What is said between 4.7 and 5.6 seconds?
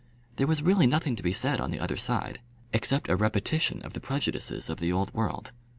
the Old World.